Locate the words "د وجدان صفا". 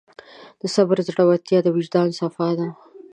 1.63-2.49